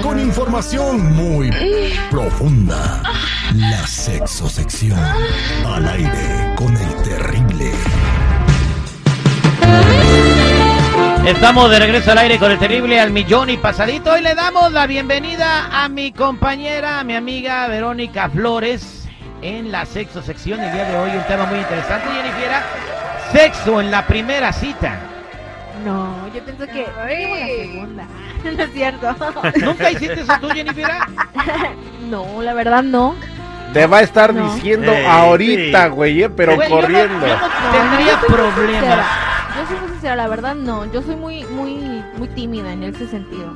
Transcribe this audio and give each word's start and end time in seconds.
Con 0.00 0.20
información 0.20 1.12
muy 1.16 1.50
profunda. 2.08 3.02
La 3.52 3.84
sexosección. 3.84 4.96
Al 5.66 5.88
aire 5.88 6.54
con 6.54 6.76
el 6.76 7.02
terrible. 7.02 7.72
Estamos 11.26 11.68
de 11.70 11.80
regreso 11.80 12.12
al 12.12 12.18
aire 12.18 12.38
con 12.38 12.52
el 12.52 12.60
terrible 12.60 13.00
al 13.00 13.10
millón 13.10 13.50
y 13.50 13.56
pasadito. 13.56 14.12
Hoy 14.12 14.22
le 14.22 14.36
damos 14.36 14.70
la 14.70 14.86
bienvenida 14.86 15.82
a 15.82 15.88
mi 15.88 16.12
compañera, 16.12 17.02
mi 17.02 17.16
amiga 17.16 17.66
Verónica 17.66 18.30
Flores 18.30 19.08
en 19.40 19.72
la 19.72 19.84
sexo 19.84 20.22
sección. 20.22 20.60
El 20.60 20.72
día 20.72 20.84
de 20.84 20.96
hoy 20.96 21.10
un 21.10 21.24
tema 21.24 21.46
muy 21.46 21.58
interesante, 21.58 22.06
Jennifer. 22.08 22.52
Sexo 23.32 23.80
en 23.80 23.90
la 23.90 24.06
primera 24.06 24.52
cita. 24.52 25.11
No, 25.84 26.28
yo 26.34 26.44
pienso 26.44 26.66
que 26.66 26.86
la 26.96 27.08
segunda. 27.08 28.04
No 28.44 28.50
es 28.62 28.72
cierto. 28.72 29.14
¿Nunca 29.64 29.90
hiciste 29.90 30.20
eso 30.20 30.32
tú, 30.40 30.48
Jennifer? 30.50 30.86
No, 32.10 32.42
la 32.42 32.54
verdad 32.54 32.82
no. 32.82 33.14
Te 33.72 33.86
va 33.86 33.98
a 33.98 34.00
estar 34.02 34.34
No. 34.34 34.52
diciendo 34.54 34.92
Ey, 34.92 35.04
ahorita, 35.06 35.84
sí. 35.84 35.90
güey, 35.90 36.22
eh, 36.24 36.28
pero 36.30 36.56
Güey, 36.56 36.68
yo 36.68 36.74
no- 36.76 36.80
corriendo. 36.82 37.26
yo 37.26 37.36
no 37.36 37.48
tendría 37.72 38.20
problemas. 38.20 39.06
Yo 39.56 39.66
soy 39.68 39.80
muy 39.80 39.88
sincera, 39.90 40.16
la 40.16 40.28
verdad 40.28 40.54
no. 40.54 40.92
Yo 40.92 41.02
soy 41.02 41.16
muy, 41.16 41.44
muy, 41.44 42.02
muy 42.18 42.28
tímida 42.28 42.72
en 42.72 42.82
ese 42.82 43.06
sentido. 43.06 43.54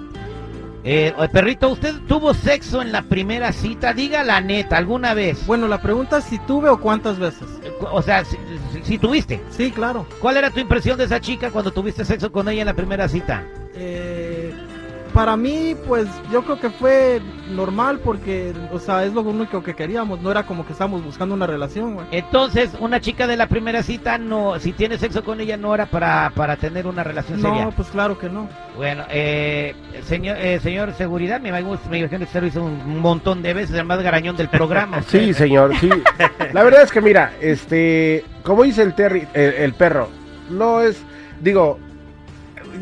Eh, 0.89 1.13
perrito, 1.33 1.69
¿usted 1.69 1.95
tuvo 2.07 2.33
sexo 2.33 2.81
en 2.81 2.93
la 2.93 3.03
primera 3.03 3.51
cita? 3.53 3.93
Diga 3.93 4.23
la 4.23 4.41
neta, 4.41 4.77
¿alguna 4.77 5.15
vez? 5.15 5.45
Bueno, 5.45 5.67
la 5.67 5.83
pregunta 5.83 6.19
es 6.19 6.25
si 6.25 6.39
tuve 6.39 6.69
o 6.69 6.79
cuántas 6.81 7.19
veces. 7.19 7.49
O 7.91 8.01
sea, 8.03 8.25
si, 8.25 8.37
si- 8.73 8.83
si 8.85 8.99
tuviste. 8.99 9.41
Sí, 9.51 9.73
claro. 9.73 10.07
¿Cuál 10.21 10.37
era 10.37 10.51
tu 10.51 10.61
impresión 10.61 10.97
de 10.97 11.05
esa 11.05 11.21
chica 11.21 11.51
cuando 11.51 11.73
tuviste 11.73 12.05
sexo 12.05 12.31
con 12.31 12.49
ella 12.49 12.61
en 12.63 12.67
la 12.67 12.75
primera 12.75 13.09
cita? 13.09 13.43
Eh, 13.75 14.26
para 15.17 15.35
mí, 15.35 15.75
pues 15.87 16.07
yo 16.31 16.43
creo 16.43 16.61
que 16.61 16.69
fue 16.69 17.23
normal 17.51 18.01
porque, 18.05 18.53
o 18.71 18.79
sea, 18.79 19.03
es 19.03 19.15
lo 19.15 19.23
único 19.23 19.63
que 19.63 19.75
queríamos. 19.75 20.21
No 20.21 20.31
era 20.31 20.43
como 20.45 20.67
que 20.67 20.73
estábamos 20.73 21.03
buscando 21.03 21.35
una 21.35 21.47
relación, 21.47 21.95
güey. 21.95 22.07
Entonces, 22.11 22.73
una 22.81 23.01
chica 23.01 23.27
de 23.27 23.39
la 23.39 23.47
primera 23.47 23.83
cita, 23.83 24.19
no, 24.19 24.61
si 24.61 24.73
tiene 24.73 24.99
sexo 24.99 25.25
con 25.25 25.41
ella, 25.41 25.57
no 25.57 25.75
era 25.75 25.87
para, 25.87 26.31
para 26.35 26.57
tener 26.57 26.87
una 26.87 27.03
relación 27.03 27.41
seria. 27.41 27.65
No, 27.65 27.71
pues 27.73 27.89
claro 27.89 28.19
que 28.19 28.29
no. 28.29 28.47
Bueno, 28.77 29.05
eh, 29.09 29.75
señor, 30.05 30.37
eh, 30.37 30.61
señor 30.61 30.93
seguridad, 30.93 31.41
me 31.41 31.49
imagino 31.49 31.79
me 31.89 31.99
imagino 32.01 32.19
que 32.19 32.25
usted 32.25 32.43
lo 32.43 32.47
hizo 32.49 32.63
un 32.63 33.01
montón 33.01 33.41
de 33.41 33.55
veces, 33.55 33.75
el 33.75 33.87
más 33.87 34.03
garañón 34.03 34.37
del 34.37 34.51
programa. 34.51 35.01
Sí, 35.07 35.33
señor, 35.33 35.75
sí. 35.79 35.89
La 36.53 36.63
verdad 36.63 36.83
es 36.83 36.93
que 36.93 37.01
mira, 37.01 37.33
este, 37.41 38.23
como 38.43 38.65
dice 38.65 38.83
el 38.83 38.95
Terry, 38.95 39.27
el, 39.33 39.55
el 39.55 39.73
perro, 39.73 40.11
no 40.51 40.83
es, 40.83 41.03
digo, 41.41 41.79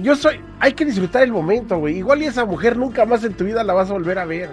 yo 0.02 0.16
soy, 0.16 0.40
hay 0.60 0.72
que 0.72 0.84
disfrutar 0.84 1.22
el 1.22 1.32
momento, 1.32 1.78
güey. 1.78 1.96
Igual 1.98 2.22
y 2.22 2.26
esa 2.26 2.44
mujer 2.44 2.76
nunca 2.76 3.04
más 3.06 3.24
en 3.24 3.34
tu 3.34 3.44
vida 3.44 3.62
la 3.64 3.72
vas 3.74 3.90
a 3.90 3.94
volver 3.94 4.18
a 4.18 4.24
ver. 4.24 4.50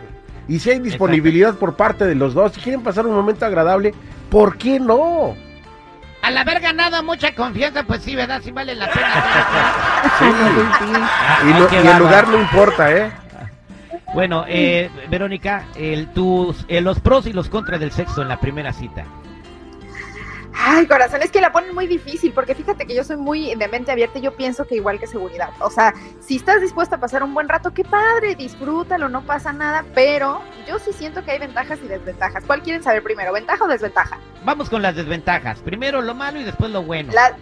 Y 0.48 0.60
si 0.60 0.70
hay 0.72 0.80
disponibilidad 0.80 1.56
por 1.56 1.76
parte 1.76 2.06
de 2.06 2.16
los 2.16 2.34
dos, 2.34 2.52
si 2.54 2.62
quieren 2.62 2.82
pasar 2.84 3.06
un 3.08 3.14
momento 3.16 3.46
agradable, 3.46 3.94
¿por 4.30 4.58
qué 4.58 4.80
no? 4.80 5.36
Al 6.22 6.38
haber 6.38 6.60
ganado 6.60 7.02
mucha 7.04 7.34
confianza, 7.34 7.84
pues 7.84 8.02
sí, 8.04 8.16
¿verdad? 8.16 8.42
Sí 8.44 8.52
vale 8.52 8.76
la 8.76 8.90
pena. 8.92 9.08
Sí. 10.20 10.26
Ah, 10.26 11.40
Y, 11.48 11.60
lo- 11.60 11.68
qué 11.68 11.84
y 11.84 11.88
el 11.88 11.98
lugar 11.98 12.28
no 12.28 12.40
importa, 12.40 12.92
¿eh? 12.96 13.12
Bueno, 14.14 14.44
eh, 14.48 14.90
Verónica, 15.10 15.66
el, 15.76 16.08
tus, 16.08 16.66
eh, 16.68 16.82
los 16.82 17.00
pros 17.00 17.26
y 17.28 17.34
los 17.34 17.48
contras 17.50 17.80
del 17.80 17.92
sexo 17.92 18.22
en 18.22 18.28
la 18.28 18.40
primera 18.40 18.74
cita. 18.74 19.06
Ay, 20.64 20.86
corazón, 20.86 21.24
es 21.24 21.32
que 21.32 21.42
la 21.42 21.52
ponen 21.52 21.74
muy 21.74 21.88
difícil, 21.88 22.34
porque 22.34 22.54
fíjate 22.54 22.86
que 22.86 22.94
yo 22.96 23.04
soy 23.04 23.18
muy 23.18 23.56
de 23.56 23.68
mente 23.68 23.92
abierta 23.92 24.20
y 24.20 24.22
yo 24.22 24.36
pienso 24.36 24.68
que 24.68 24.76
igual 24.76 25.00
que 25.00 25.08
seguridad. 25.08 25.50
O 25.60 25.72
sea, 25.72 25.92
si 26.20 26.36
estás 26.36 26.62
dispuesta 26.62 26.98
a 26.98 27.00
pasar 27.00 27.24
un 27.24 27.34
buen 27.34 27.50
rato, 27.50 27.74
qué 27.74 27.84
padre, 27.84 28.36
disfrútalo, 28.36 29.10
no 29.10 29.26
pasa 29.26 29.52
nada, 29.54 29.84
pero 29.96 30.40
yo 30.68 30.78
sí 30.78 30.94
siento 30.94 31.26
que 31.26 31.32
hay 31.32 31.40
ventajas 31.40 31.80
y 31.84 31.88
desventajas. 31.88 32.44
¿Cuál 32.46 32.62
quieren 32.62 32.84
saber 32.84 33.02
primero, 33.02 33.34
ventaja 33.34 33.66
o 33.66 33.68
desventaja? 33.68 34.20
Vamos 34.46 34.70
con 34.70 34.84
las 34.84 34.96
desventajas. 34.96 35.60
Primero 35.62 36.00
lo 36.04 36.14
malo 36.14 36.40
y 36.40 36.44
después 36.44 36.70
lo 36.70 36.84
bueno. 36.84 37.12
La... 37.12 37.36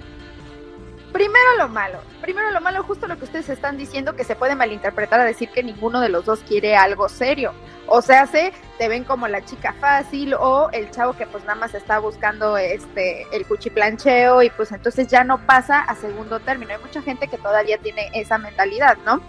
Primero 1.12 1.58
lo 1.58 1.68
malo, 1.68 2.00
primero 2.22 2.52
lo 2.52 2.62
malo, 2.62 2.84
justo 2.84 3.08
lo 3.08 3.18
que 3.18 3.26
ustedes 3.26 3.50
están 3.50 3.78
diciendo 3.78 4.16
que 4.16 4.24
se 4.24 4.36
puede 4.36 4.56
malinterpretar 4.56 5.20
a 5.20 5.26
decir 5.26 5.50
que 5.50 5.64
ninguno 5.64 6.00
de 6.00 6.10
los 6.10 6.24
dos 6.24 6.42
quiere 6.48 6.78
algo 6.78 7.10
serio. 7.10 7.52
O 7.88 8.02
sea, 8.02 8.28
se 8.28 8.54
te 8.80 8.88
ven 8.88 9.04
como 9.04 9.28
la 9.28 9.44
chica 9.44 9.76
fácil 9.80 10.34
o 10.34 10.70
el 10.72 10.90
chavo 10.90 11.14
que 11.14 11.28
pues 11.28 11.44
nada 11.44 11.60
más 11.60 11.76
está 11.76 12.00
buscando 12.00 12.58
este 12.58 13.28
el 13.34 13.46
cuchiplancheo 13.46 14.42
y 14.42 14.50
pues 14.50 14.72
entonces 14.72 15.10
ya 15.10 15.26
no 15.26 15.38
pasa 15.46 15.82
a 15.82 15.96
segundo 15.96 16.40
término. 16.40 16.72
Hay 16.72 16.80
mucha 16.80 17.02
gente 17.02 17.28
que 17.28 17.38
todavía 17.38 17.78
tiene 17.78 18.10
esa 18.14 18.38
mentalidad, 18.38 18.98
¿no? 19.06 19.22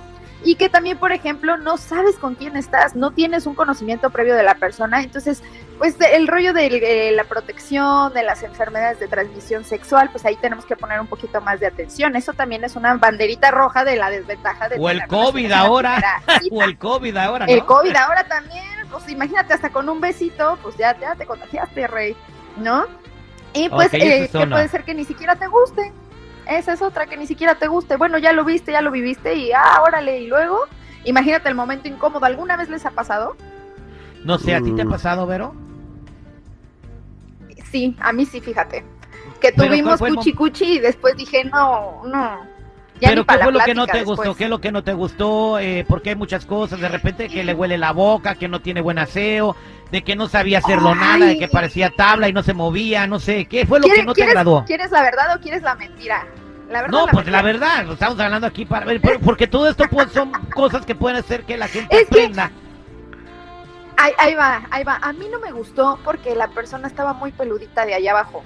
Y 0.43 0.55
que 0.55 0.71
también, 0.71 0.97
por 0.97 1.13
ejemplo, 1.13 1.59
no 1.59 1.77
sabes 1.77 2.17
con 2.17 2.37
quién 2.37 2.57
estás, 2.57 2.95
no 2.95 3.11
tienes 3.11 3.45
un 3.45 3.55
conocimiento 3.55 4.09
previo 4.09 4.37
de 4.37 4.45
la 4.45 4.55
persona, 4.55 5.03
entonces 5.03 5.43
pues 5.81 5.97
el 5.99 6.29
rollo 6.29 6.53
de, 6.53 6.67
eh, 6.67 7.13
la 7.13 7.25
protección 7.25 8.13
de 8.13 8.23
las 8.23 8.43
enfermedades 8.43 9.01
de 9.01 9.09
transmisión 9.09 9.65
sexual, 9.65 10.11
pues 10.13 10.27
ahí 10.27 10.37
tenemos 10.37 10.67
que 10.67 10.77
poner 10.77 11.01
un 11.01 11.07
poquito 11.07 11.41
más 11.41 11.59
de 11.59 11.67
atención. 11.67 12.17
Eso 12.17 12.35
también 12.35 12.65
es 12.65 12.77
una 12.77 12.95
banderita 12.97 13.51
roja 13.51 13.83
de 13.83 13.97
la 13.97 14.11
desventaja 14.11 14.69
de 14.69 14.77
O 14.79 14.91
el 14.91 15.07
COVID 15.07 15.51
ahora. 15.51 16.23
O 16.51 16.63
el 16.63 16.77
COVID 16.77 17.17
ahora, 17.17 17.47
¿no? 17.47 17.53
El 17.53 17.65
COVID 17.65 17.97
ahora 17.97 18.25
también, 18.25 18.80
pues 18.91 19.09
imagínate 19.09 19.55
hasta 19.55 19.71
con 19.71 19.89
un 19.89 20.01
besito, 20.01 20.59
pues 20.63 20.77
ya, 20.77 20.99
ya 20.99 21.15
te 21.15 21.27
contagiaste, 21.27 21.87
rey, 21.87 22.17
¿no? 22.57 22.85
Y 23.55 23.69
pues 23.69 23.89
Ok, 23.89 23.95
esa 23.95 24.05
eh, 24.07 24.25
es 24.25 24.31
que 24.31 24.47
puede 24.47 24.69
ser 24.69 24.85
que 24.85 24.95
ni 24.95 25.05
siquiera 25.05 25.37
te 25.37 25.47
guste. 25.47 25.93
Esa 26.47 26.73
es 26.73 26.83
otra, 26.83 27.07
que 27.07 27.17
ni 27.17 27.27
siquiera 27.27 27.55
te 27.57 27.69
guste. 27.69 27.97
Bueno, 27.97 28.19
ya 28.19 28.33
lo 28.33 28.45
viste, 28.45 28.73
ya 28.73 28.81
lo 28.81 28.91
viviste 28.91 29.35
y 29.35 29.53
ah, 29.53 29.83
órale, 29.85 30.21
y 30.21 30.27
luego, 30.27 30.59
imagínate 31.05 31.49
el 31.49 31.55
momento 31.55 31.89
incómodo. 31.89 32.25
¿Alguna 32.27 32.57
vez 32.57 32.69
les 32.69 32.85
ha 32.87 32.91
pasado? 32.91 33.37
No 34.25 34.39
sé, 34.39 34.55
¿a 34.55 34.61
ti 34.61 34.73
te 34.73 34.83
ha 34.83 34.85
Mm. 34.85 34.91
pasado, 34.91 35.27
Vero? 35.27 35.55
Sí, 37.71 37.97
a 38.01 38.13
mí 38.13 38.25
sí, 38.27 38.41
fíjate. 38.41 38.85
Que 39.41 39.53
tuvimos 39.53 39.99
¿cuál 39.99 39.99
fue 39.99 40.09
el 40.09 40.15
cuchi 40.17 40.33
cuchi 40.35 40.65
y 40.75 40.79
después 40.81 41.17
dije, 41.17 41.45
no, 41.45 42.03
no. 42.05 42.41
Ya 43.01 43.09
Pero 43.11 43.25
¿qué 43.25 43.39
fue 43.39 43.53
lo 43.53 43.61
que 43.61 43.75
no 43.75 43.87
te 43.87 43.99
después. 43.99 44.19
gustó? 44.19 44.35
¿Qué 44.35 44.45
es 44.45 44.51
lo 44.51 44.61
que 44.61 44.73
no 44.73 44.85
te 44.85 44.93
gustó? 44.93 45.59
Eh, 45.59 45.85
porque 45.89 46.11
hay 46.11 46.17
muchas 46.17 46.45
cosas, 46.45 46.81
de 46.81 46.89
repente 46.89 47.29
que 47.29 47.43
le 47.45 47.55
huele 47.55 47.79
la 47.79 47.93
boca, 47.93 48.35
que 48.35 48.47
no 48.49 48.61
tiene 48.61 48.81
buen 48.83 48.99
aseo, 48.99 49.57
de 49.91 50.03
que 50.03 50.17
no 50.17 50.29
sabía 50.29 50.59
hacerlo 50.59 50.91
Ay. 50.91 50.99
nada, 51.01 51.27
de 51.27 51.39
que 51.39 51.49
parecía 51.49 51.91
tabla 51.97 52.29
y 52.29 52.33
no 52.33 52.43
se 52.43 52.53
movía, 52.53 53.07
no 53.07 53.19
sé. 53.19 53.47
¿Qué 53.47 53.65
fue 53.67 53.79
lo 53.79 53.85
que 53.85 53.91
¿Quieres- 53.91 54.07
no 54.07 54.13
te 54.13 54.23
agradó? 54.25 54.65
¿Quieres 54.67 54.91
la 54.91 55.03
verdad 55.03 55.37
o 55.37 55.41
quieres 55.41 55.63
la 55.63 55.75
mentira? 55.77 56.27
La 56.69 56.83
verdad, 56.83 56.99
No, 57.01 57.07
la 57.07 57.13
pues 57.13 57.27
la 57.27 57.43
verdad, 57.43 57.91
estamos 57.91 58.21
hablando 58.21 58.47
aquí 58.47 58.65
para 58.65 58.85
ver, 58.87 59.01
por- 59.01 59.19
porque 59.21 59.47
todo 59.49 59.69
esto 59.69 59.85
pues, 59.91 60.13
son 60.13 60.31
cosas 60.55 60.85
que 60.87 60.95
pueden 60.95 61.17
hacer 61.19 61.43
que 61.45 61.57
la 61.57 61.67
gente 61.69 61.97
Es 61.97 62.07
que- 62.09 62.21
aprenda. 62.25 62.51
Ahí, 63.97 64.13
ahí 64.19 64.35
va, 64.35 64.63
ahí 64.71 64.85
va. 64.85 64.99
A 65.03 65.13
mí 65.13 65.27
no 65.31 65.39
me 65.41 65.53
gustó 65.53 65.99
porque 66.05 66.35
la 66.35 66.49
persona 66.49 66.87
estaba 66.87 67.13
muy 67.13 67.33
peludita 67.33 67.85
de 67.85 67.95
allá 67.95 68.13
abajo. 68.13 68.43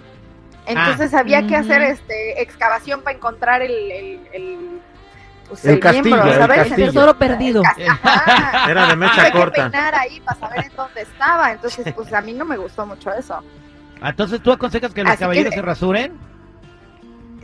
Entonces 0.67 1.13
había 1.15 1.47
que 1.47 1.57
hacer 1.57 1.83
este 1.83 2.41
excavación 2.43 3.03
para 3.03 3.17
encontrar 3.17 3.61
el, 3.63 3.73
el, 3.73 4.29
el, 4.33 4.81
pues, 5.49 5.65
El 5.67 5.79
castillo, 5.81 6.23
el 6.25 6.35
¿sabes? 6.39 6.57
castillo. 6.69 6.87
Tesoro 6.87 7.19
perdido. 7.19 7.63
El 7.77 7.89
Ajá. 7.89 8.65
Era 8.71 8.87
de 8.89 8.97
mecha 8.97 9.15
Tuve 9.17 9.25
que 9.33 9.39
corta. 9.39 9.71
peinar 9.71 9.95
ahí 9.95 10.21
para 10.21 10.41
saber 10.41 10.65
en 10.65 10.77
dónde 10.77 11.03
estaba. 11.03 11.53
Entonces, 11.53 11.93
pues 11.95 12.13
a 12.15 12.21
mí 12.23 12.33
no 12.33 12.45
me 12.45 12.57
gustó 12.57 12.87
mucho 12.87 13.13
eso. 13.13 13.43
Entonces, 14.03 14.41
¿tú 14.43 14.53
aconsejas 14.53 14.93
que 14.95 15.03
los 15.03 15.11
Así 15.11 15.19
que- 15.19 15.25
caballeros 15.25 15.55
se 15.55 15.63
rasuren? 15.63 16.19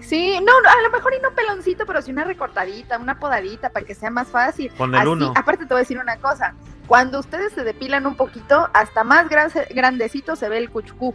Sí, 0.02 0.38
no, 0.40 0.60
no, 0.62 0.68
a 0.68 0.82
lo 0.82 0.90
mejor 0.90 1.12
y 1.16 1.20
no 1.22 1.30
peloncito, 1.32 1.84
pero 1.86 2.00
sí 2.02 2.10
una 2.10 2.24
recortadita, 2.24 2.98
una 2.98 3.18
podadita 3.20 3.68
para 3.70 3.84
que 3.86 3.94
sea 3.94 4.10
más 4.10 4.28
fácil. 4.28 4.72
Con 4.76 4.94
el 4.94 5.00
Así- 5.02 5.08
uno. 5.10 5.32
Aparte 5.36 5.66
te 5.66 5.74
voy 5.74 5.80
a 5.80 5.80
decir 5.80 5.98
una 5.98 6.16
cosa, 6.16 6.54
cuando 6.86 7.20
ustedes 7.20 7.52
se 7.52 7.64
depilan 7.64 8.06
un 8.06 8.16
poquito, 8.16 8.68
hasta 8.72 9.04
más 9.04 9.28
gran- 9.28 9.52
grandecito 9.74 10.36
se 10.36 10.48
ve 10.48 10.58
el 10.58 10.70
cuchucú. 10.70 11.14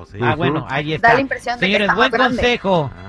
Oh, 0.00 0.06
sí. 0.06 0.18
Ah, 0.22 0.34
bueno, 0.36 0.66
ahí 0.70 0.90
Da 0.90 0.94
está. 0.96 1.14
la 1.14 1.20
impresión 1.20 1.58
de 1.58 1.60
que 1.60 1.66
Señores, 1.66 1.86
está 1.88 1.94
buen 1.96 2.10
grande. 2.10 2.36
consejo. 2.36 2.90
Ah. 2.94 3.04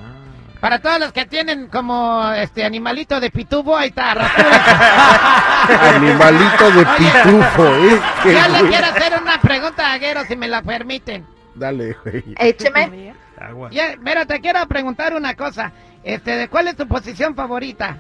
Para 0.60 0.80
todos 0.80 1.00
los 1.00 1.14
que 1.14 1.26
tienen 1.26 1.68
como 1.68 2.30
este 2.34 2.66
animalito 2.66 3.20
de 3.20 3.30
pitubo, 3.32 3.78
ahí 3.78 3.90
está. 3.90 4.12
Animalito 5.96 6.72
de 6.72 6.80
Oye. 6.80 6.88
pitufo, 6.98 7.68
¿eh? 7.76 8.02
Qué 8.24 8.34
Yo 8.34 8.48
le 8.64 8.70
quiero 8.70 8.88
hacer 8.88 9.14
una 9.22 9.40
pregunta 9.40 9.88
a 9.88 9.94
Aguero, 9.94 10.24
si 10.26 10.36
me 10.36 10.48
la 10.48 10.62
permiten. 10.62 11.26
Dale, 11.56 11.96
güey. 12.04 12.24
Écheme. 12.38 13.14
Agua. 13.40 13.70
Ya, 13.72 13.96
pero 14.04 14.26
te 14.26 14.40
quiero 14.42 14.66
preguntar 14.68 15.14
una 15.16 15.34
cosa. 15.36 15.72
Este, 16.04 16.36
¿de 16.36 16.48
cuál 16.50 16.68
es 16.68 16.76
tu 16.76 16.88
posición 16.88 17.36
favorita? 17.36 17.98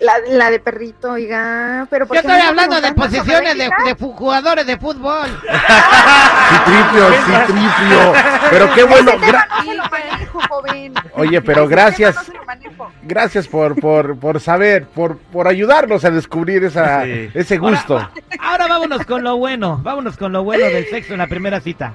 La, 0.00 0.12
la 0.28 0.50
de 0.50 0.60
perrito, 0.60 1.12
oiga. 1.12 1.86
Pero 1.90 2.06
¿por 2.06 2.16
Yo 2.16 2.20
estoy 2.20 2.40
hablando 2.40 2.80
de 2.80 2.92
posiciones 2.92 3.56
de, 3.58 3.70
jugadores 3.98 4.66
de 4.66 4.76
fútbol. 4.78 5.28
Citripio, 6.48 7.08
citripio. 7.24 8.12
Pero 8.50 8.74
qué 8.74 8.84
bueno. 8.84 9.10
Ese 9.12 9.20
tema 9.20 9.46
gra- 9.46 9.48
no 9.58 9.64
se 9.64 9.74
lo 9.76 9.82
manejo, 9.84 10.40
joven. 10.48 10.94
Oye, 11.14 11.40
pero 11.42 11.62
Ese 11.64 11.70
gracias. 11.70 12.14
tema 12.14 12.20
no 12.20 12.32
se 12.32 12.38
lo 12.38 12.44
manejo. 12.44 12.92
Gracias 13.02 13.48
por, 13.48 13.74
por, 13.80 14.18
por 14.18 14.40
saber, 14.40 14.86
por, 14.86 15.18
por 15.18 15.48
ayudarnos 15.48 16.04
a 16.04 16.10
descubrir 16.10 16.64
esa, 16.64 17.04
Sí. 17.04 17.30
ese 17.34 17.58
gusto. 17.58 18.08
Ahora 18.40 18.66
vámonos 18.68 19.04
con 19.04 19.22
lo 19.24 19.36
bueno. 19.36 19.80
Vámonos 19.82 20.16
con 20.16 20.32
lo 20.32 20.44
bueno 20.44 20.66
del 20.66 20.86
sexo 20.88 21.12
en 21.14 21.18
la 21.18 21.26
primera 21.26 21.60
cita. 21.60 21.94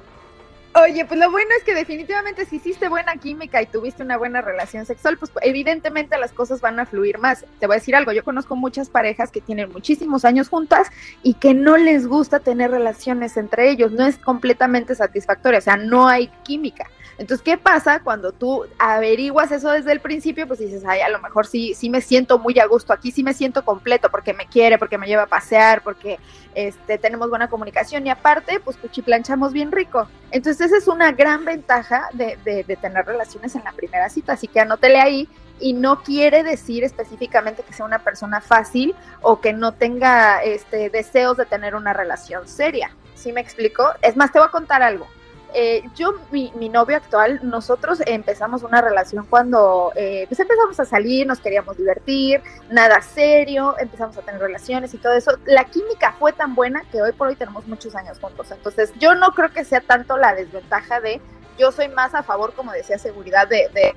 Oye, 0.76 1.06
pues 1.06 1.20
lo 1.20 1.30
bueno 1.30 1.52
es 1.56 1.64
que 1.64 1.76
definitivamente 1.76 2.46
si 2.46 2.56
hiciste 2.56 2.90
buena 2.90 3.16
química 3.18 3.62
y 3.62 3.68
tuviste 3.68 4.02
una 4.02 4.18
buena 4.18 4.42
relación 4.42 4.88
sexual, 4.88 5.20
pues 5.20 5.32
evidentemente 5.44 6.18
las 6.18 6.32
cosas 6.32 6.62
van 6.62 6.80
a 6.80 6.88
fluir 6.88 7.20
más. 7.20 7.46
Te 7.60 7.68
voy 7.68 7.76
a 7.76 7.80
decir 7.80 7.96
algo, 7.96 8.12
yo 8.12 8.24
conozco 8.24 8.56
muchas 8.56 8.90
parejas 8.90 9.30
que 9.30 9.40
tienen 9.40 9.72
muchísimos 9.72 10.26
años 10.26 10.50
juntas 10.50 10.88
y 11.22 11.36
que 11.36 11.54
no 11.54 11.78
les 11.78 12.08
gusta 12.08 12.40
tener 12.40 12.72
relaciones 12.72 13.38
entre 13.38 13.70
ellos, 13.70 13.92
no 13.92 14.08
es 14.08 14.18
completamente 14.18 14.96
satisfactorio, 14.96 15.60
o 15.60 15.62
sea, 15.62 15.78
no 15.78 16.08
hay 16.08 16.30
química. 16.42 16.90
Entonces, 17.18 17.44
¿qué 17.44 17.58
pasa 17.58 18.00
cuando 18.00 18.32
tú 18.32 18.66
averiguas 18.80 19.52
eso 19.52 19.70
desde 19.70 19.92
el 19.92 20.00
principio? 20.00 20.48
Pues 20.48 20.60
dices, 20.60 20.84
ay, 20.86 21.02
a 21.02 21.10
lo 21.10 21.20
mejor 21.20 21.46
sí, 21.46 21.74
sí 21.76 21.90
me 21.90 22.02
siento 22.02 22.40
muy 22.40 22.58
a 22.60 22.66
gusto 22.66 22.92
aquí, 22.92 23.12
sí 23.12 23.24
me 23.24 23.34
siento 23.34 23.64
completo 23.64 24.10
porque 24.10 24.34
me 24.34 24.48
quiere, 24.48 24.78
porque 24.78 24.98
me 24.98 25.08
lleva 25.08 25.24
a 25.24 25.28
pasear, 25.28 25.84
porque 25.84 26.20
este, 26.56 26.98
tenemos 26.98 27.30
buena 27.30 27.50
comunicación 27.50 28.08
y 28.08 28.10
aparte, 28.10 28.60
pues 28.60 28.78
cuchiplanchamos 28.78 29.54
bien 29.54 29.72
rico. 29.72 30.08
Entonces, 30.32 30.63
esa 30.64 30.78
es 30.78 30.88
una 30.88 31.12
gran 31.12 31.46
ventaja 31.46 32.10
de, 32.14 32.38
de, 32.44 32.64
de 32.64 32.76
tener 32.76 33.06
relaciones 33.06 33.56
en 33.56 33.64
la 33.64 33.72
primera 33.72 34.10
cita, 34.10 34.34
así 34.34 34.48
que 34.48 34.60
anótele 34.60 35.00
ahí 35.00 35.30
y 35.60 35.74
no 35.74 36.04
quiere 36.04 36.44
decir 36.44 36.84
específicamente 36.84 37.64
que 37.64 37.74
sea 37.74 37.86
una 37.86 38.00
persona 38.00 38.42
fácil 38.42 38.94
o 39.22 39.40
que 39.40 39.54
no 39.54 39.74
tenga 39.74 40.44
este, 40.44 40.90
deseos 40.90 41.38
de 41.38 41.46
tener 41.46 41.76
una 41.76 41.94
relación 41.94 42.48
seria. 42.48 42.92
¿Sí 43.16 43.32
me 43.32 43.42
explico? 43.42 43.86
Es 44.02 44.18
más, 44.18 44.32
te 44.32 44.40
voy 44.40 44.48
a 44.48 44.52
contar 44.52 44.84
algo. 44.84 45.08
Eh, 45.54 45.84
yo, 45.96 46.14
mi, 46.32 46.52
mi, 46.56 46.68
novio 46.68 46.98
actual, 46.98 47.40
nosotros 47.44 48.02
empezamos 48.06 48.64
una 48.64 48.82
relación 48.82 49.26
cuando 49.30 49.92
eh, 49.96 50.26
pues 50.28 50.40
empezamos 50.40 50.80
a 50.80 50.86
salir, 50.86 51.28
nos 51.28 51.40
queríamos 51.40 51.78
divertir, 51.78 52.42
nada 52.70 53.02
serio, 53.02 53.76
empezamos 53.78 54.18
a 54.18 54.22
tener 54.22 54.42
relaciones 54.42 54.94
y 54.94 54.98
todo 54.98 55.14
eso. 55.14 55.38
La 55.46 55.66
química 55.66 56.16
fue 56.18 56.34
tan 56.34 56.56
buena 56.56 56.84
que 56.92 57.02
hoy 57.02 57.12
por 57.12 57.28
hoy 57.28 57.36
tenemos 57.36 57.68
muchos 57.68 57.96
años 57.96 58.20
juntos. 58.20 58.50
Entonces, 58.52 58.92
yo 59.00 59.14
no 59.16 59.32
creo 59.32 59.52
que 59.52 59.64
sea 59.64 59.82
tanto 59.82 60.18
la 60.18 60.34
desventaja 60.34 61.00
de, 61.00 61.22
yo 61.60 61.72
soy 61.72 61.88
más 61.90 62.16
a 62.16 62.24
favor, 62.24 62.54
como 62.54 62.72
decía, 62.72 62.98
seguridad 62.98 63.48
de, 63.48 63.70
de 63.74 63.96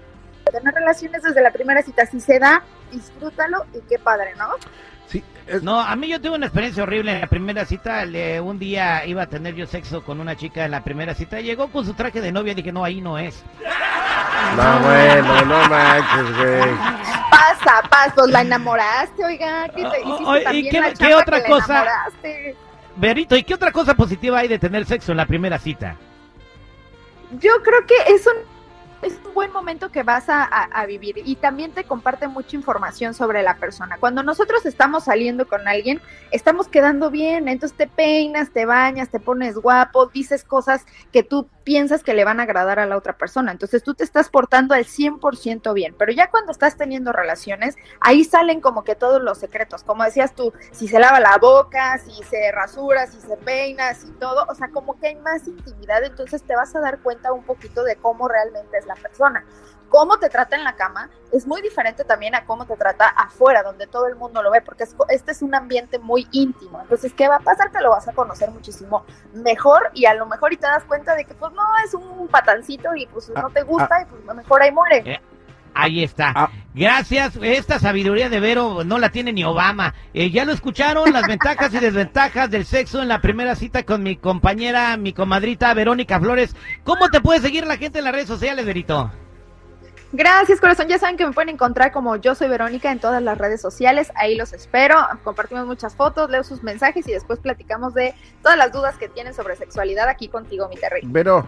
tener 0.51 0.75
relaciones 0.75 1.23
desde 1.23 1.41
la 1.41 1.53
primera 1.53 1.83
cita. 1.83 2.05
Si 2.07 2.21
se 2.21 2.39
da, 2.39 2.63
disfrútalo 2.93 3.65
y 3.73 3.81
qué 3.89 3.99
padre, 3.99 4.35
¿no? 4.37 4.49
Sí, 5.09 5.23
es... 5.47 5.63
No, 5.63 5.81
a 5.81 5.95
mí 5.97 6.09
yo 6.09 6.21
tuve 6.21 6.37
una 6.37 6.47
experiencia 6.47 6.83
horrible 6.83 7.13
en 7.13 7.21
la 7.21 7.27
primera 7.29 7.65
cita. 7.65 8.05
Le, 8.05 8.41
un 8.41 8.59
día 8.59 9.05
iba 9.07 9.23
a 9.23 9.27
tener 9.27 9.55
yo 9.55 9.67
sexo 9.67 10.03
con 10.03 10.21
una 10.21 10.37
chica 10.37 10.65
en 10.65 10.71
la 10.73 10.83
primera 10.83 11.15
cita. 11.15 11.41
Llegó 11.41 11.69
con 11.69 11.85
su 11.87 11.95
traje 11.95 12.21
de 12.21 12.33
novia. 12.33 12.55
Dije, 12.55 12.73
no, 12.73 12.85
ahí 12.85 13.01
no 13.01 13.19
es. 13.19 13.43
No, 14.57 14.79
bueno, 14.81 15.45
no 15.45 15.69
manches, 15.69 16.37
güey. 16.37 16.75
Pasa, 17.31 17.83
pasa, 17.89 18.13
pues 18.15 18.31
la 18.31 18.41
enamoraste, 18.43 19.25
oiga. 19.25 19.69
¿Qué 19.69 19.83
te 19.85 20.01
hiciste 20.01 20.25
Oh, 20.25 20.37
¿y 20.37 20.45
también 20.45 20.71
qué- 20.71 20.81
la 20.81 20.93
qué 20.95 21.15
otra 21.15 21.45
cosa? 21.45 21.85
Berito, 22.97 23.37
¿y 23.37 23.43
qué 23.43 23.55
otra 23.55 23.73
cosa 23.73 23.95
positiva 23.95 24.39
hay 24.39 24.49
de 24.49 24.59
tener 24.59 24.87
sexo 24.87 25.13
en 25.13 25.19
la 25.19 25.27
primera 25.27 25.59
cita? 25.59 25.97
Yo 27.41 27.53
creo 27.63 27.85
que 27.87 28.15
es 28.15 28.27
un, 28.27 28.35
es 29.03 29.19
un 29.25 29.35
buen 29.35 29.53
momento 29.53 29.91
que 29.91 30.03
vas 30.03 30.25
a, 30.29 30.47
vivir 30.87 31.17
y 31.25 31.37
también 31.37 31.73
te 31.73 31.85
comparte 31.85 32.29
mucha 32.29 32.57
información 32.57 33.15
sobre 33.15 33.43
la 33.43 33.57
persona. 33.57 33.97
Cuando 33.99 34.23
nosotros 34.23 34.65
estamos 34.67 35.05
saliendo 35.05 35.49
con 35.49 35.67
alguien, 35.67 36.01
estamos 36.31 36.69
quedando 36.69 37.11
bien, 37.11 37.49
entonces 37.49 37.77
te 37.77 37.87
peinas, 37.87 38.51
te 38.51 38.67
bañas, 38.67 39.09
te 39.09 39.19
pones 39.19 39.57
guapo, 39.57 40.07
dices 40.07 40.45
cosas 40.45 40.85
que 41.13 41.23
tú 41.23 41.49
piensas 41.65 42.05
que 42.05 42.15
le 42.15 42.25
van 42.25 42.39
a 42.39 42.45
agradar 42.45 42.79
a 42.79 42.87
la 42.87 42.97
otra 42.97 43.19
persona. 43.19 43.51
Entonces 43.51 43.83
tú 43.83 43.95
te 43.95 44.05
estás 44.05 44.29
portando 44.29 44.75
al 44.75 44.85
100% 44.85 45.75
bien, 45.75 45.95
pero 45.99 46.13
ya 46.13 46.31
cuando 46.31 46.53
estás 46.53 46.77
teniendo 46.77 47.13
relaciones, 47.13 47.75
ahí 48.01 48.23
salen 48.23 48.61
como 48.61 48.85
que 48.85 48.95
todos 48.95 49.21
los 49.21 49.39
secretos. 49.39 49.83
Como 49.83 50.05
decías 50.05 50.35
tú, 50.35 50.53
si 50.71 50.87
se 50.87 51.01
lava 51.01 51.19
la 51.19 51.37
boca, 51.39 51.99
si 51.99 52.23
se 52.23 52.53
rasura, 52.53 53.09
si 53.09 53.21
se 53.21 53.37
peina, 53.37 53.95
si 53.95 54.13
todo, 54.13 54.47
o 54.49 54.55
sea, 54.55 54.69
como 54.69 54.99
que 55.01 55.09
hay 55.09 55.17
más 55.17 55.49
intimidad, 55.49 56.05
entonces 56.05 56.43
te 56.45 56.55
vas 56.55 56.75
a 56.77 56.81
dar 56.81 57.01
cuenta 57.01 57.33
un 57.33 57.43
poquito 57.43 57.83
de 57.83 57.97
cómo 57.97 58.29
realmente 58.29 58.79
es 58.79 58.86
la 58.87 58.95
persona. 58.95 59.45
Cómo 59.89 60.19
te 60.19 60.29
trata 60.29 60.57
en 60.57 60.65
la 60.65 60.75
cama 60.75 61.11
es 61.33 61.47
muy 61.47 61.61
diferente 61.63 62.05
también 62.05 62.35
a 62.35 62.45
cómo 62.45 62.67
te 62.67 62.77
trata 62.77 63.09
afuera, 63.09 63.63
donde 63.63 63.87
todo 63.87 64.07
el 64.07 64.17
mundo 64.17 64.43
lo 64.43 64.51
ve, 64.51 64.63
porque 64.63 64.85
es 64.85 64.95
este 65.09 65.33
es 65.33 65.43
un 65.43 65.55
ambiente 65.55 65.99
muy 65.99 66.27
íntimo. 66.33 66.81
Entonces, 66.81 67.13
¿qué 67.13 67.29
va 67.29 67.37
a 67.37 67.41
pasar? 67.41 67.71
Que 67.71 67.81
lo 67.81 67.91
vas 67.91 68.09
a 68.09 68.13
conocer 68.13 68.51
muchísimo 68.51 69.05
mejor 69.33 69.91
y 69.95 70.07
a 70.07 70.15
lo 70.15 70.27
mejor 70.27 70.53
y 70.53 70.57
te 70.57 70.67
das 70.67 70.85
cuenta 70.85 71.15
de 71.15 71.25
que 71.25 71.35
pues 71.35 71.53
no 71.53 71.63
es 71.85 71.95
un 71.95 72.29
patancito 72.29 72.95
y 72.95 73.07
pues 73.07 73.29
no 73.31 73.51
te 73.51 73.63
gusta 73.63 74.03
y 74.03 74.05
pues 74.07 74.37
mejor 74.37 74.63
ahí 74.63 74.73
muere. 74.73 75.21
Ahí 75.77 76.03
está. 76.03 76.33
Ah. 76.35 76.51
Gracias. 76.75 77.39
Esta 77.43 77.79
sabiduría 77.79 78.31
de 78.31 78.41
Vero 78.41 78.83
no 78.83 78.99
la 78.99 79.11
tiene 79.11 79.33
ni 79.33 79.45
Obama. 79.45 79.95
Eh, 80.15 80.31
ya 80.31 80.47
lo 80.47 80.53
escucharon, 80.53 81.13
las 81.13 81.27
ventajas 81.27 81.73
y 81.75 81.79
desventajas 81.79 82.51
del 82.51 82.65
sexo 82.65 83.03
en 83.03 83.09
la 83.09 83.21
primera 83.21 83.55
cita 83.55 83.83
con 83.83 84.03
mi 84.03 84.17
compañera, 84.17 84.97
mi 84.97 85.13
comadrita 85.13 85.75
Verónica 85.75 86.19
Flores. 86.19 86.57
¿Cómo 86.83 87.11
te 87.11 87.21
puede 87.21 87.41
seguir 87.41 87.67
la 87.67 87.77
gente 87.77 87.99
en 87.99 88.05
las 88.05 88.15
redes 88.15 88.27
sociales, 88.27 88.65
Verito? 88.65 89.11
Gracias, 90.13 90.61
corazón. 90.61 90.89
Ya 90.89 90.99
saben 90.99 91.19
que 91.19 91.27
me 91.27 91.33
pueden 91.33 91.51
encontrar 91.51 91.93
como 91.93 92.17
yo 92.17 92.35
soy 92.35 92.49
Verónica 92.49 92.91
en 92.91 93.01
todas 93.01 93.23
las 93.23 93.37
redes 93.37 93.61
sociales. 93.61 94.11
Ahí 94.15 94.35
los 94.35 94.55
espero. 94.55 94.97
Compartimos 95.25 95.67
muchas 95.67 95.95
fotos, 95.95 96.31
leo 96.31 96.43
sus 96.43 96.63
mensajes 96.63 97.07
y 97.07 97.13
después 97.13 97.39
platicamos 97.39 97.93
de 97.93 98.15
todas 98.43 98.57
las 98.57 98.73
dudas 98.73 98.97
que 98.97 99.09
tienen 99.09 99.35
sobre 99.35 99.57
sexualidad 99.57 100.09
aquí 100.09 100.29
contigo, 100.29 100.69
mi 100.71 100.77
Terry. 100.77 101.07
Pero, 101.13 101.47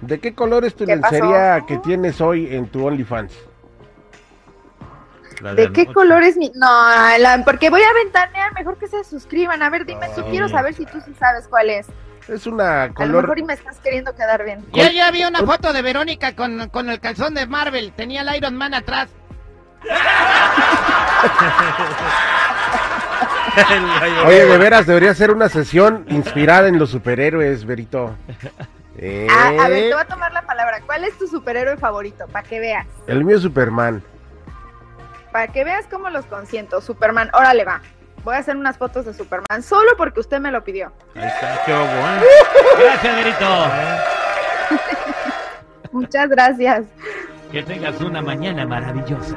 ¿de 0.00 0.20
qué 0.20 0.32
color 0.32 0.64
es 0.64 0.76
tu 0.76 0.86
lencería 0.86 1.64
que 1.66 1.78
tienes 1.78 2.20
hoy 2.20 2.54
en 2.54 2.68
tu 2.68 2.86
OnlyFans? 2.86 3.53
¿De 5.52 5.72
qué 5.72 5.86
color 5.86 6.22
es 6.22 6.36
mi.? 6.36 6.50
No, 6.54 6.66
porque 7.44 7.70
voy 7.70 7.82
a 7.82 7.92
ventanear. 7.92 8.52
Mejor 8.54 8.78
que 8.78 8.86
se 8.88 9.04
suscriban. 9.04 9.62
A 9.62 9.70
ver, 9.70 9.84
dime, 9.84 10.08
tú 10.14 10.24
quiero 10.30 10.48
saber 10.48 10.74
si 10.74 10.86
tú 10.86 11.00
sí 11.04 11.12
sabes 11.18 11.46
cuál 11.48 11.70
es. 11.70 11.86
Es 12.28 12.46
una 12.46 12.84
A 12.84 12.86
lo 12.88 12.94
color... 12.94 13.22
mejor 13.24 13.38
y 13.38 13.42
me 13.42 13.52
estás 13.52 13.78
queriendo 13.80 14.14
quedar 14.14 14.42
bien. 14.44 14.64
Yo 14.72 14.84
ya 14.90 15.10
vi 15.10 15.24
una 15.24 15.40
foto 15.40 15.74
de 15.74 15.82
Verónica 15.82 16.34
con, 16.34 16.70
con 16.70 16.88
el 16.88 16.98
calzón 17.00 17.34
de 17.34 17.46
Marvel. 17.46 17.92
Tenía 17.94 18.22
el 18.22 18.34
Iron 18.36 18.56
Man 18.56 18.72
atrás. 18.72 19.10
Oye, 24.26 24.46
de 24.46 24.58
veras, 24.58 24.86
debería 24.86 25.14
ser 25.14 25.30
una 25.30 25.48
sesión 25.48 26.04
inspirada 26.08 26.68
en 26.68 26.78
los 26.78 26.90
superhéroes, 26.90 27.64
Berito. 27.64 28.16
Eh, 28.96 29.26
Ah, 29.30 29.48
a 29.64 29.68
ver, 29.68 29.88
te 29.88 29.92
voy 29.94 30.02
a 30.02 30.06
tomar 30.06 30.32
la 30.32 30.42
palabra. 30.42 30.80
¿Cuál 30.86 31.04
es 31.04 31.16
tu 31.18 31.26
superhéroe 31.26 31.76
favorito? 31.76 32.26
Para 32.28 32.48
que 32.48 32.60
veas. 32.60 32.86
El 33.06 33.24
mío 33.24 33.36
es 33.36 33.42
Superman. 33.42 34.02
Para 35.34 35.48
que 35.48 35.64
veas 35.64 35.84
cómo 35.90 36.10
los 36.10 36.24
consiento. 36.26 36.80
Superman, 36.80 37.28
órale 37.32 37.64
va. 37.64 37.80
Voy 38.22 38.36
a 38.36 38.38
hacer 38.38 38.56
unas 38.56 38.78
fotos 38.78 39.04
de 39.04 39.12
Superman 39.12 39.64
solo 39.64 39.90
porque 39.96 40.20
usted 40.20 40.38
me 40.38 40.52
lo 40.52 40.62
pidió. 40.62 40.92
Ahí 41.16 41.26
está, 41.26 41.60
qué 41.66 41.72
bueno. 41.72 42.22
Gracias, 42.78 43.16
Verito. 43.16 43.46
Muchas 45.90 46.28
gracias. 46.28 46.84
Que 47.50 47.64
tengas 47.64 48.00
una 48.00 48.22
mañana 48.22 48.64
maravillosa. 48.64 49.36